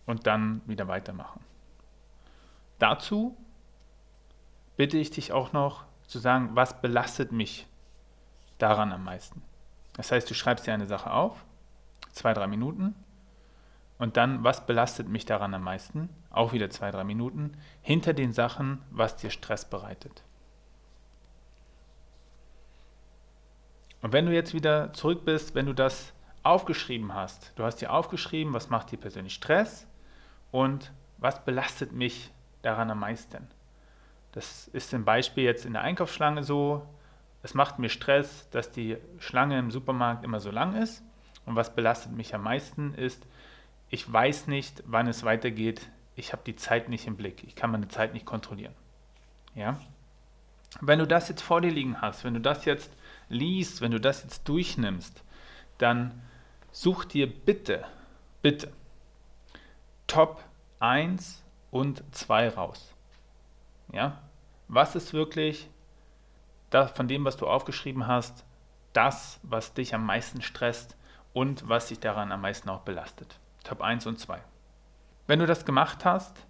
und 0.08 0.26
dann 0.26 0.62
wieder 0.66 0.88
weitermachen. 0.88 1.42
Dazu 2.80 3.38
bitte 4.76 4.98
ich 4.98 5.12
dich 5.12 5.32
auch 5.32 5.54
noch 5.54 5.86
zu 6.08 6.18
sagen, 6.18 6.50
was 6.54 6.82
belastet 6.82 7.32
mich 7.32 7.68
daran 8.58 8.92
am 8.92 9.04
meisten. 9.04 9.44
Das 9.94 10.12
heißt, 10.12 10.28
du 10.30 10.34
schreibst 10.34 10.66
dir 10.66 10.74
eine 10.74 10.88
Sache 10.88 11.12
auf, 11.12 11.46
zwei, 12.12 12.34
drei 12.34 12.48
Minuten, 12.48 12.96
und 14.04 14.18
dann, 14.18 14.44
was 14.44 14.66
belastet 14.66 15.08
mich 15.08 15.24
daran 15.24 15.54
am 15.54 15.64
meisten? 15.64 16.10
Auch 16.30 16.52
wieder 16.52 16.70
zwei, 16.70 16.92
drei 16.92 17.06
Minuten. 17.06 17.56
Hinter 17.82 18.12
den 18.12 18.34
Sachen, 18.34 18.82
was 18.92 19.16
dir 19.16 19.30
Stress 19.30 19.64
bereitet. 19.64 20.26
Und 24.02 24.12
wenn 24.12 24.26
du 24.26 24.34
jetzt 24.34 24.54
wieder 24.54 24.92
zurück 24.92 25.24
bist, 25.24 25.56
wenn 25.56 25.68
du 25.68 25.74
das 25.74 26.12
aufgeschrieben 26.44 27.14
hast, 27.14 27.54
du 27.56 27.64
hast 27.64 27.78
dir 27.78 27.94
aufgeschrieben, 27.94 28.54
was 28.54 28.70
macht 28.70 28.92
dir 28.92 28.98
persönlich 28.98 29.36
Stress 29.36 29.88
und 30.52 30.92
was 31.18 31.46
belastet 31.46 31.94
mich 31.94 32.30
daran 32.62 32.92
am 32.92 33.00
meisten. 33.00 33.48
Das 34.34 34.68
ist 34.68 34.94
im 34.94 35.06
Beispiel 35.06 35.46
jetzt 35.46 35.66
in 35.66 35.72
der 35.72 35.84
Einkaufsschlange 35.84 36.44
so, 36.44 36.86
es 37.42 37.54
macht 37.54 37.80
mir 37.80 37.88
Stress, 37.88 38.50
dass 38.50 38.70
die 38.70 38.98
Schlange 39.20 39.58
im 39.58 39.72
Supermarkt 39.72 40.26
immer 40.26 40.42
so 40.42 40.52
lang 40.52 40.76
ist. 40.76 41.02
Und 41.46 41.56
was 41.56 41.74
belastet 41.74 42.12
mich 42.12 42.36
am 42.36 42.44
meisten 42.44 42.94
ist, 42.96 43.26
ich 43.94 44.12
weiß 44.12 44.48
nicht, 44.48 44.82
wann 44.88 45.06
es 45.06 45.24
weitergeht. 45.24 45.88
Ich 46.16 46.34
habe 46.34 46.42
die 46.48 46.56
Zeit 46.56 46.90
nicht 46.90 47.06
im 47.06 47.16
Blick. 47.16 47.44
Ich 47.44 47.56
kann 47.56 47.70
meine 47.70 47.90
Zeit 47.90 48.16
nicht 48.16 48.26
kontrollieren. 48.26 48.74
Ja? 49.54 49.80
Wenn 50.82 50.98
du 50.98 51.06
das 51.06 51.30
jetzt 51.30 51.44
vor 51.44 51.62
dir 51.62 51.70
liegen 51.70 52.02
hast, 52.02 52.24
wenn 52.24 52.34
du 52.34 52.42
das 52.42 52.66
jetzt 52.66 52.92
liest, 53.30 53.82
wenn 53.82 53.92
du 53.92 54.00
das 54.00 54.24
jetzt 54.24 54.50
durchnimmst, 54.50 55.24
dann 55.78 56.24
such 56.72 57.06
dir 57.06 57.32
bitte, 57.32 57.86
bitte 58.42 58.74
Top 60.08 60.44
1 60.80 61.44
und 61.70 62.04
2 62.16 62.50
raus. 62.50 62.96
Ja? 63.92 64.24
Was 64.70 64.96
ist 64.96 65.14
wirklich 65.14 65.70
das, 66.72 66.90
von 66.94 67.08
dem, 67.08 67.26
was 67.26 67.38
du 67.38 67.46
aufgeschrieben 67.46 68.08
hast, 68.08 68.44
das, 68.94 69.40
was 69.44 69.76
dich 69.76 69.94
am 69.94 70.04
meisten 70.04 70.42
stresst 70.42 70.98
und 71.32 71.70
was 71.70 71.90
dich 71.90 72.00
daran 72.00 72.32
am 72.32 72.42
meisten 72.42 72.70
auch 72.70 72.82
belastet? 72.82 73.38
Top 73.64 73.82
1 73.82 74.06
und 74.08 74.20
2. 74.20 74.42
Wenn 75.28 75.40
du 75.40 75.46
das 75.46 75.66
gemacht 75.66 76.06
hast, 76.06 76.46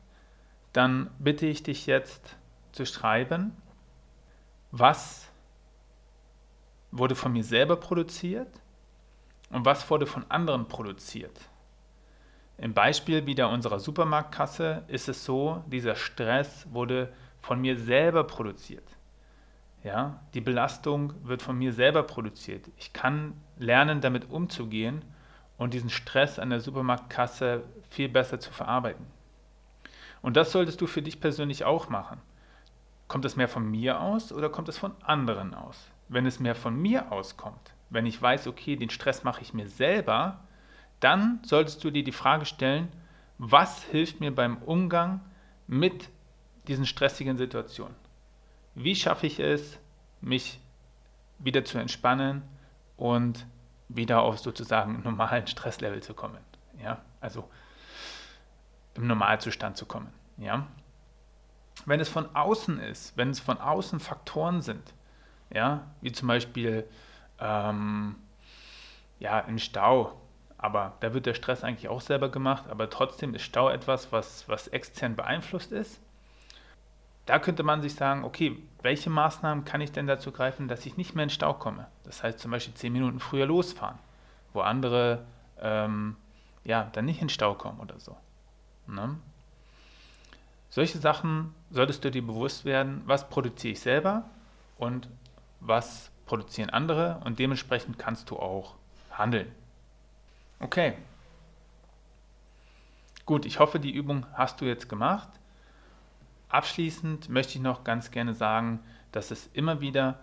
dann 0.73 1.09
bitte 1.19 1.45
ich 1.45 1.63
dich 1.63 1.85
jetzt 1.85 2.35
zu 2.71 2.85
schreiben, 2.85 3.55
was 4.71 5.29
wurde 6.91 7.15
von 7.15 7.31
mir 7.31 7.43
selber 7.43 7.75
produziert 7.75 8.49
und 9.49 9.65
was 9.65 9.89
wurde 9.89 10.07
von 10.07 10.25
anderen 10.29 10.67
produziert. 10.67 11.39
Im 12.57 12.73
Beispiel 12.73 13.25
wieder 13.25 13.49
unserer 13.49 13.79
Supermarktkasse 13.79 14.83
ist 14.87 15.09
es 15.09 15.25
so, 15.25 15.63
dieser 15.67 15.95
Stress 15.95 16.67
wurde 16.71 17.13
von 17.39 17.61
mir 17.61 17.77
selber 17.77 18.23
produziert. 18.23 18.87
Ja, 19.83 20.21
die 20.33 20.41
Belastung 20.41 21.13
wird 21.23 21.41
von 21.41 21.57
mir 21.57 21.73
selber 21.73 22.03
produziert. 22.03 22.69
Ich 22.77 22.93
kann 22.93 23.33
lernen, 23.57 24.01
damit 24.01 24.29
umzugehen 24.29 25.03
und 25.63 25.73
diesen 25.73 25.89
Stress 25.89 26.39
an 26.39 26.49
der 26.49 26.59
Supermarktkasse 26.59 27.63
viel 27.89 28.09
besser 28.09 28.39
zu 28.39 28.51
verarbeiten. 28.51 29.05
Und 30.21 30.35
das 30.35 30.51
solltest 30.51 30.81
du 30.81 30.87
für 30.87 31.01
dich 31.01 31.21
persönlich 31.21 31.63
auch 31.63 31.89
machen. 31.89 32.19
Kommt 33.07 33.25
es 33.25 33.35
mehr 33.35 33.47
von 33.47 33.69
mir 33.69 34.01
aus 34.01 34.31
oder 34.31 34.49
kommt 34.49 34.69
es 34.69 34.77
von 34.77 34.93
anderen 35.03 35.53
aus? 35.53 35.89
Wenn 36.09 36.25
es 36.25 36.39
mehr 36.39 36.55
von 36.55 36.75
mir 36.75 37.11
auskommt, 37.11 37.73
wenn 37.89 38.05
ich 38.05 38.21
weiß, 38.21 38.47
okay, 38.47 38.75
den 38.75 38.89
Stress 38.89 39.23
mache 39.23 39.41
ich 39.41 39.53
mir 39.53 39.69
selber, 39.69 40.41
dann 40.99 41.39
solltest 41.43 41.83
du 41.83 41.91
dir 41.91 42.03
die 42.03 42.11
Frage 42.11 42.45
stellen, 42.45 42.89
was 43.37 43.83
hilft 43.83 44.19
mir 44.19 44.33
beim 44.33 44.57
Umgang 44.57 45.21
mit 45.67 46.09
diesen 46.67 46.85
stressigen 46.85 47.37
Situationen? 47.37 47.95
Wie 48.75 48.95
schaffe 48.95 49.27
ich 49.27 49.39
es, 49.39 49.79
mich 50.21 50.59
wieder 51.39 51.63
zu 51.65 51.77
entspannen 51.77 52.41
und 52.97 53.45
wieder 53.95 54.21
auf 54.21 54.39
sozusagen 54.39 55.01
normalen 55.03 55.47
Stresslevel 55.47 56.01
zu 56.01 56.13
kommen. 56.13 56.39
Ja, 56.81 57.01
also 57.21 57.49
im 58.95 59.07
Normalzustand 59.07 59.77
zu 59.77 59.85
kommen. 59.85 60.11
Ja, 60.37 60.67
wenn 61.85 61.99
es 61.99 62.09
von 62.09 62.35
außen 62.35 62.79
ist, 62.79 63.15
wenn 63.17 63.29
es 63.29 63.39
von 63.39 63.59
außen 63.59 63.99
Faktoren 63.99 64.61
sind, 64.61 64.93
ja, 65.49 65.87
wie 66.01 66.11
zum 66.11 66.27
Beispiel 66.27 66.87
ähm, 67.39 68.15
ja, 69.19 69.39
im 69.39 69.59
Stau, 69.59 70.19
aber 70.57 70.93
da 71.01 71.13
wird 71.13 71.25
der 71.25 71.33
Stress 71.33 71.63
eigentlich 71.63 71.89
auch 71.89 72.01
selber 72.01 72.29
gemacht, 72.29 72.65
aber 72.69 72.89
trotzdem 72.89 73.33
ist 73.35 73.43
Stau 73.43 73.69
etwas, 73.69 74.11
was, 74.11 74.47
was 74.47 74.67
extern 74.67 75.15
beeinflusst 75.15 75.71
ist 75.71 75.99
da 77.25 77.39
könnte 77.39 77.63
man 77.63 77.81
sich 77.81 77.95
sagen, 77.95 78.23
okay, 78.23 78.57
welche 78.81 79.09
Maßnahmen 79.09 79.63
kann 79.63 79.81
ich 79.81 79.91
denn 79.91 80.07
dazu 80.07 80.31
greifen, 80.31 80.67
dass 80.67 80.85
ich 80.85 80.97
nicht 80.97 81.15
mehr 81.15 81.23
in 81.23 81.29
Stau 81.29 81.53
komme? 81.53 81.87
Das 82.03 82.21
heißt 82.21 82.39
zum 82.39 82.51
Beispiel 82.51 82.73
zehn 82.73 82.91
Minuten 82.91 83.19
früher 83.19 83.45
losfahren, 83.45 83.97
wo 84.51 84.61
andere 84.61 85.25
ähm, 85.61 86.17
ja, 86.63 86.89
dann 86.93 87.05
nicht 87.05 87.21
in 87.21 87.29
Stau 87.29 87.55
kommen 87.55 87.79
oder 87.79 87.99
so. 87.99 88.17
Ne? 88.87 89.17
Solche 90.69 90.97
Sachen 90.97 91.53
solltest 91.69 92.03
du 92.03 92.11
dir 92.11 92.25
bewusst 92.25 92.65
werden, 92.65 93.03
was 93.05 93.29
produziere 93.29 93.73
ich 93.73 93.79
selber 93.79 94.23
und 94.77 95.07
was 95.59 96.11
produzieren 96.25 96.69
andere 96.69 97.21
und 97.25 97.39
dementsprechend 97.39 97.99
kannst 97.99 98.29
du 98.29 98.37
auch 98.37 98.75
handeln. 99.11 99.51
Okay. 100.59 100.93
Gut, 103.25 103.45
ich 103.45 103.59
hoffe, 103.59 103.79
die 103.79 103.91
Übung 103.91 104.25
hast 104.33 104.59
du 104.59 104.65
jetzt 104.65 104.89
gemacht. 104.89 105.29
Abschließend 106.53 107.29
möchte 107.29 107.57
ich 107.57 107.63
noch 107.63 107.83
ganz 107.83 108.11
gerne 108.11 108.35
sagen, 108.35 108.79
dass 109.11 109.31
es 109.31 109.49
immer 109.53 109.81
wieder 109.81 110.19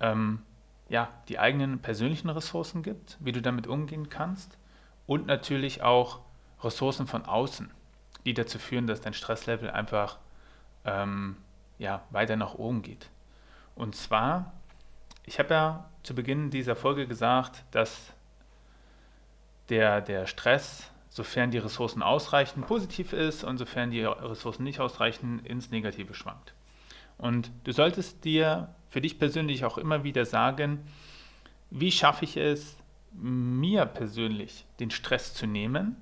ähm, 0.00 0.40
ja, 0.88 1.10
die 1.28 1.38
eigenen 1.38 1.80
persönlichen 1.80 2.30
Ressourcen 2.30 2.82
gibt, 2.82 3.18
wie 3.20 3.32
du 3.32 3.42
damit 3.42 3.66
umgehen 3.66 4.08
kannst 4.08 4.56
und 5.06 5.26
natürlich 5.26 5.82
auch 5.82 6.20
Ressourcen 6.62 7.06
von 7.06 7.26
außen, 7.26 7.70
die 8.24 8.32
dazu 8.32 8.58
führen, 8.58 8.86
dass 8.86 9.02
dein 9.02 9.12
Stresslevel 9.12 9.70
einfach 9.70 10.16
ähm, 10.86 11.36
ja, 11.76 12.00
weiter 12.08 12.36
nach 12.36 12.54
oben 12.54 12.80
geht. 12.80 13.10
Und 13.74 13.94
zwar, 13.94 14.54
ich 15.26 15.38
habe 15.38 15.52
ja 15.52 15.90
zu 16.02 16.14
Beginn 16.14 16.48
dieser 16.48 16.76
Folge 16.76 17.06
gesagt, 17.06 17.62
dass 17.72 18.14
der, 19.68 20.00
der 20.00 20.26
Stress 20.26 20.90
sofern 21.14 21.50
die 21.52 21.58
Ressourcen 21.58 22.02
ausreichen, 22.02 22.62
positiv 22.62 23.12
ist 23.12 23.44
und 23.44 23.56
sofern 23.56 23.92
die 23.92 24.02
Ressourcen 24.02 24.64
nicht 24.64 24.80
ausreichen, 24.80 25.38
ins 25.44 25.70
Negative 25.70 26.12
schwankt. 26.12 26.54
Und 27.18 27.52
du 27.62 27.70
solltest 27.70 28.24
dir 28.24 28.74
für 28.88 29.00
dich 29.00 29.20
persönlich 29.20 29.64
auch 29.64 29.78
immer 29.78 30.02
wieder 30.02 30.24
sagen, 30.24 30.80
wie 31.70 31.92
schaffe 31.92 32.24
ich 32.24 32.36
es, 32.36 32.76
mir 33.12 33.86
persönlich 33.86 34.64
den 34.80 34.90
Stress 34.90 35.34
zu 35.34 35.46
nehmen 35.46 35.94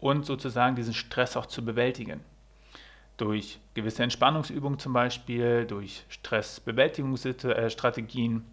und 0.00 0.26
sozusagen 0.26 0.76
diesen 0.76 0.92
Stress 0.92 1.34
auch 1.38 1.46
zu 1.46 1.64
bewältigen. 1.64 2.20
Durch 3.16 3.58
gewisse 3.72 4.02
Entspannungsübungen 4.02 4.78
zum 4.78 4.92
Beispiel, 4.92 5.64
durch 5.64 6.04
Stressbewältigungsstrategien, 6.10 8.44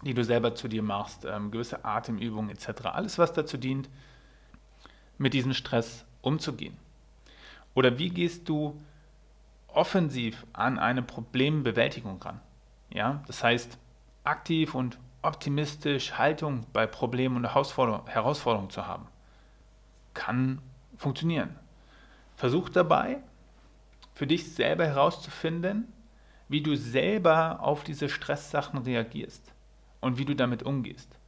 die 0.00 0.14
du 0.14 0.24
selber 0.24 0.54
zu 0.54 0.66
dir 0.66 0.82
machst, 0.82 1.26
ähm, 1.26 1.50
gewisse 1.50 1.84
Atemübungen 1.84 2.48
etc. 2.48 2.86
Alles, 2.86 3.18
was 3.18 3.34
dazu 3.34 3.58
dient, 3.58 3.90
mit 5.20 5.34
diesem 5.34 5.52
Stress 5.52 6.06
umzugehen? 6.22 6.76
Oder 7.74 7.98
wie 7.98 8.08
gehst 8.08 8.48
du 8.48 8.80
offensiv 9.68 10.46
an 10.54 10.78
eine 10.78 11.02
Problembewältigung 11.02 12.20
ran? 12.22 12.40
Ja, 12.88 13.22
das 13.26 13.44
heißt, 13.44 13.78
aktiv 14.24 14.74
und 14.74 14.98
optimistisch 15.20 16.14
Haltung 16.14 16.66
bei 16.72 16.86
Problemen 16.86 17.36
und 17.36 17.54
Herausforderungen 17.54 18.70
zu 18.70 18.86
haben. 18.86 19.06
Kann 20.14 20.62
funktionieren. 20.96 21.54
Versuch 22.34 22.70
dabei, 22.70 23.18
für 24.14 24.26
dich 24.26 24.54
selber 24.54 24.86
herauszufinden, 24.86 25.92
wie 26.48 26.62
du 26.62 26.74
selber 26.76 27.60
auf 27.60 27.84
diese 27.84 28.08
Stresssachen 28.08 28.78
reagierst 28.78 29.52
und 30.00 30.16
wie 30.16 30.24
du 30.24 30.34
damit 30.34 30.62
umgehst. 30.62 31.18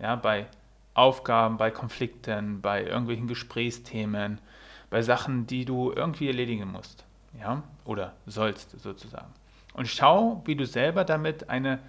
Ja, 0.00 0.16
bei 0.16 0.48
Aufgaben, 0.96 1.58
bei 1.58 1.70
Konflikten, 1.70 2.62
bei 2.62 2.84
irgendwelchen 2.84 3.28
Gesprächsthemen, 3.28 4.40
bei 4.88 5.02
Sachen, 5.02 5.46
die 5.46 5.66
du 5.66 5.92
irgendwie 5.92 6.26
erledigen 6.26 6.72
musst, 6.72 7.04
ja, 7.38 7.62
oder 7.84 8.14
sollst 8.24 8.80
sozusagen. 8.80 9.32
Und 9.74 9.88
schau, 9.88 10.42
wie 10.46 10.56
du 10.56 10.64
selber 10.64 11.04
damit 11.04 11.50
eine, 11.50 11.80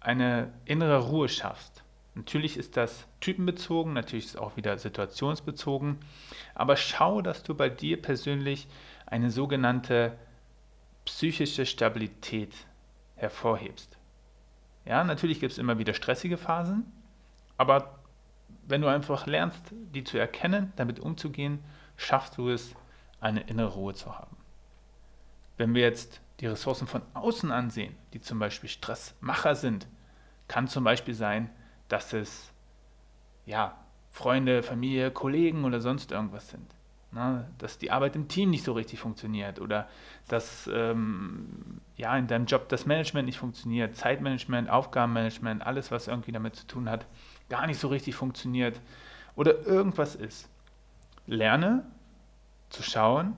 eine 0.00 0.52
innere 0.64 0.98
Ruhe 0.98 1.28
schaffst. 1.28 1.84
Natürlich 2.16 2.56
ist 2.56 2.76
das 2.76 3.06
typenbezogen, 3.20 3.92
natürlich 3.92 4.24
ist 4.24 4.34
es 4.34 4.40
auch 4.40 4.56
wieder 4.56 4.76
situationsbezogen, 4.76 5.98
aber 6.56 6.76
schau, 6.76 7.22
dass 7.22 7.44
du 7.44 7.54
bei 7.54 7.68
dir 7.68 8.02
persönlich 8.02 8.66
eine 9.06 9.30
sogenannte 9.30 10.18
psychische 11.04 11.66
Stabilität 11.66 12.52
hervorhebst. 13.14 13.96
Ja, 14.84 15.04
natürlich 15.04 15.38
gibt 15.38 15.52
es 15.52 15.58
immer 15.58 15.78
wieder 15.78 15.94
stressige 15.94 16.36
Phasen, 16.36 16.90
aber 17.56 17.99
wenn 18.66 18.80
du 18.80 18.88
einfach 18.88 19.26
lernst, 19.26 19.72
die 19.72 20.04
zu 20.04 20.18
erkennen, 20.18 20.72
damit 20.76 21.00
umzugehen, 21.00 21.60
schaffst 21.96 22.38
du 22.38 22.48
es, 22.50 22.74
eine 23.20 23.42
innere 23.42 23.74
Ruhe 23.74 23.94
zu 23.94 24.18
haben. 24.18 24.36
Wenn 25.58 25.74
wir 25.74 25.82
jetzt 25.82 26.22
die 26.40 26.46
Ressourcen 26.46 26.86
von 26.86 27.02
außen 27.12 27.50
ansehen, 27.50 27.94
die 28.14 28.20
zum 28.20 28.38
Beispiel 28.38 28.70
Stressmacher 28.70 29.54
sind, 29.54 29.86
kann 30.48 30.68
zum 30.68 30.84
Beispiel 30.84 31.14
sein, 31.14 31.50
dass 31.88 32.12
es 32.12 32.52
ja, 33.44 33.76
Freunde, 34.10 34.62
Familie, 34.62 35.10
Kollegen 35.10 35.64
oder 35.64 35.80
sonst 35.80 36.12
irgendwas 36.12 36.48
sind. 36.48 36.74
Na, 37.12 37.48
dass 37.58 37.76
die 37.78 37.90
Arbeit 37.90 38.14
im 38.14 38.28
Team 38.28 38.50
nicht 38.50 38.62
so 38.62 38.72
richtig 38.72 39.00
funktioniert 39.00 39.60
oder 39.60 39.88
dass 40.28 40.70
ähm, 40.72 41.80
ja, 41.96 42.16
in 42.16 42.28
deinem 42.28 42.46
Job 42.46 42.68
das 42.68 42.86
Management 42.86 43.26
nicht 43.26 43.38
funktioniert, 43.38 43.96
Zeitmanagement, 43.96 44.70
Aufgabenmanagement, 44.70 45.66
alles, 45.66 45.90
was 45.90 46.06
irgendwie 46.06 46.30
damit 46.30 46.54
zu 46.54 46.68
tun 46.68 46.88
hat, 46.88 47.06
gar 47.50 47.66
nicht 47.66 47.78
so 47.78 47.88
richtig 47.88 48.14
funktioniert 48.14 48.80
oder 49.36 49.66
irgendwas 49.66 50.14
ist. 50.14 50.48
Lerne 51.26 51.84
zu 52.70 52.82
schauen, 52.82 53.36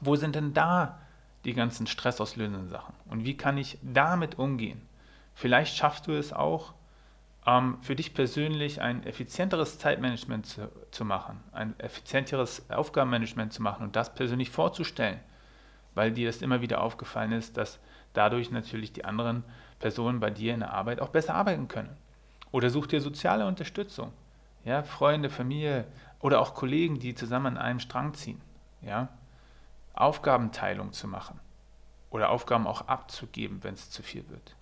wo 0.00 0.16
sind 0.16 0.34
denn 0.34 0.52
da 0.52 1.00
die 1.44 1.54
ganzen 1.54 1.86
stressauslösenden 1.86 2.68
Sachen 2.68 2.94
und 3.06 3.24
wie 3.24 3.36
kann 3.36 3.56
ich 3.56 3.78
damit 3.82 4.38
umgehen. 4.38 4.82
Vielleicht 5.34 5.76
schaffst 5.76 6.06
du 6.06 6.12
es 6.12 6.32
auch, 6.32 6.74
ähm, 7.46 7.78
für 7.80 7.94
dich 7.94 8.14
persönlich 8.14 8.80
ein 8.80 9.04
effizienteres 9.06 9.78
Zeitmanagement 9.78 10.46
zu, 10.46 10.70
zu 10.90 11.04
machen, 11.04 11.42
ein 11.52 11.78
effizienteres 11.78 12.68
Aufgabenmanagement 12.70 13.52
zu 13.52 13.62
machen 13.62 13.84
und 13.84 13.96
das 13.96 14.14
persönlich 14.14 14.50
vorzustellen, 14.50 15.20
weil 15.94 16.10
dir 16.10 16.26
das 16.26 16.42
immer 16.42 16.60
wieder 16.60 16.80
aufgefallen 16.82 17.32
ist, 17.32 17.56
dass 17.56 17.78
dadurch 18.12 18.50
natürlich 18.50 18.92
die 18.92 19.04
anderen 19.04 19.44
Personen 19.78 20.20
bei 20.20 20.30
dir 20.30 20.54
in 20.54 20.60
der 20.60 20.72
Arbeit 20.72 21.00
auch 21.00 21.10
besser 21.10 21.34
arbeiten 21.34 21.68
können. 21.68 21.96
Oder 22.56 22.70
such 22.70 22.86
dir 22.86 23.02
soziale 23.02 23.46
Unterstützung, 23.46 24.14
ja, 24.64 24.82
Freunde, 24.82 25.28
Familie 25.28 25.86
oder 26.20 26.40
auch 26.40 26.54
Kollegen, 26.54 26.98
die 26.98 27.14
zusammen 27.14 27.48
an 27.48 27.58
einem 27.58 27.80
Strang 27.80 28.14
ziehen, 28.14 28.40
ja, 28.80 29.10
Aufgabenteilung 29.92 30.94
zu 30.94 31.06
machen 31.06 31.38
oder 32.08 32.30
Aufgaben 32.30 32.66
auch 32.66 32.88
abzugeben, 32.88 33.62
wenn 33.62 33.74
es 33.74 33.90
zu 33.90 34.02
viel 34.02 34.26
wird 34.30 34.56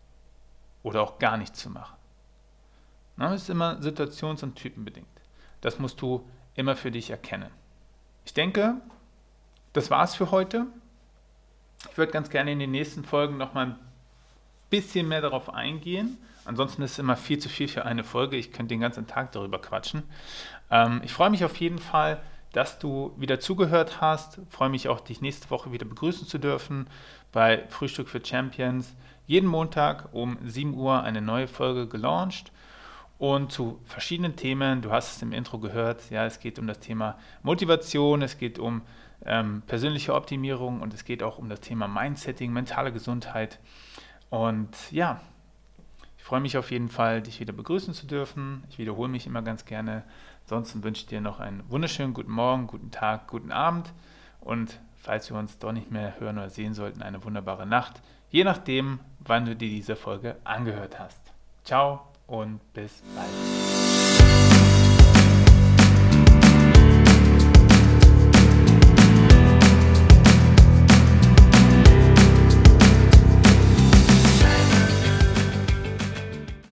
oder 0.83 1.03
auch 1.03 1.21
gar 1.21 1.37
nicht 1.37 1.55
zu 1.55 1.71
machen. 1.71 1.95
Das 3.17 3.43
ist 3.43 3.49
immer 3.49 3.81
situations- 3.81 4.43
und 4.43 4.57
typenbedingt. 4.57 5.07
Das 5.61 5.79
musst 5.79 6.01
du 6.01 6.29
immer 6.57 6.75
für 6.75 6.91
dich 6.91 7.11
erkennen. 7.11 7.53
Ich 8.25 8.35
denke, 8.35 8.75
das 9.73 9.89
war's 9.93 10.17
für 10.17 10.33
heute. 10.33 10.67
Ich 11.93 11.97
würde 11.97 12.11
ganz 12.11 12.29
gerne 12.29 12.51
in 12.51 12.59
den 12.59 12.73
nächsten 12.73 13.05
Folgen 13.05 13.37
nochmal 13.37 13.67
ein 13.67 13.79
bisschen 14.69 15.07
mehr 15.07 15.21
darauf 15.21 15.49
eingehen. 15.55 16.19
Ansonsten 16.45 16.83
ist 16.83 16.93
es 16.93 16.99
immer 16.99 17.17
viel 17.17 17.39
zu 17.39 17.49
viel 17.49 17.69
für 17.69 17.85
eine 17.85 18.05
Folge. 18.05 18.37
Ich 18.37 18.53
könnte 18.53 18.75
den 18.75 18.81
ganzen 18.81 19.07
Tag 19.07 19.33
darüber 19.33 19.61
quatschen. 19.61 20.03
Ähm, 20.71 21.01
ich 21.05 21.13
freue 21.13 21.31
mich 21.31 21.45
auf 21.45 21.57
jeden 21.57 21.79
Fall, 21.79 22.23
dass 22.53 22.79
du 22.79 23.13
wieder 23.17 23.41
zugehört 23.41 24.01
hast. 24.01 24.39
Ich 24.39 24.55
freue 24.55 24.69
mich 24.69 24.89
auch, 24.89 25.01
dich 25.01 25.21
nächste 25.21 25.51
Woche 25.51 25.73
wieder 25.73 25.87
begrüßen 25.87 26.27
zu 26.27 26.39
dürfen 26.39 26.87
bei 27.33 27.65
Frühstück 27.69 28.09
für 28.09 28.25
Champions. 28.25 28.95
Jeden 29.27 29.49
Montag 29.49 30.09
um 30.13 30.39
7 30.45 30.75
Uhr 30.75 31.03
eine 31.03 31.21
neue 31.21 31.49
Folge 31.49 31.89
gelauncht 31.89 32.53
und 33.19 33.51
zu 33.51 33.81
verschiedenen 33.87 34.37
Themen. 34.37 34.83
Du 34.83 34.91
hast 34.91 35.17
es 35.17 35.23
im 35.23 35.33
Intro 35.33 35.59
gehört, 35.59 36.11
ja, 36.11 36.27
es 36.27 36.41
geht 36.41 36.59
um 36.59 36.67
das 36.67 36.79
Thema 36.81 37.19
Motivation, 37.43 38.23
es 38.23 38.39
geht 38.39 38.59
um 38.59 38.83
ähm, 39.25 39.63
persönliche 39.67 40.15
Optimierung 40.15 40.81
und 40.81 40.93
es 40.95 41.05
geht 41.05 41.23
auch 41.23 41.39
um 41.39 41.49
das 41.49 41.61
Thema 41.61 41.89
Mindsetting, 41.89 42.53
mentale 42.53 42.93
Gesundheit. 42.93 43.59
Und 44.31 44.77
ja, 44.91 45.21
ich 46.25 46.29
freue 46.29 46.41
mich 46.41 46.57
auf 46.57 46.71
jeden 46.71 46.89
Fall, 46.89 47.21
dich 47.21 47.39
wieder 47.39 47.53
begrüßen 47.53 47.93
zu 47.93 48.07
dürfen. 48.07 48.65
Ich 48.71 48.79
wiederhole 48.79 49.11
mich 49.11 49.27
immer 49.27 49.43
ganz 49.43 49.67
gerne. 49.67 50.05
Ansonsten 50.45 50.83
wünsche 50.83 51.03
ich 51.03 51.07
dir 51.07 51.21
noch 51.21 51.39
einen 51.39 51.63
wunderschönen 51.69 52.15
guten 52.15 52.33
Morgen, 52.33 52.67
guten 52.67 52.91
Tag, 52.91 53.29
guten 53.29 53.53
Abend 53.53 53.93
und 54.41 54.81
falls 54.97 55.31
wir 55.31 55.37
uns 55.37 55.59
doch 55.59 55.73
nicht 55.73 55.91
mehr 55.91 56.19
hören 56.19 56.39
oder 56.39 56.49
sehen 56.49 56.73
sollten, 56.73 57.03
eine 57.03 57.23
wunderbare 57.23 57.67
Nacht, 57.67 58.01
je 58.31 58.43
nachdem, 58.43 59.01
wann 59.19 59.45
du 59.45 59.55
dir 59.55 59.69
diese 59.69 59.97
Folge 59.97 60.37
angehört 60.45 60.99
hast. 60.99 61.21
Ciao 61.63 62.01
und 62.27 62.59
bis 62.73 63.03
bald. 63.15 63.64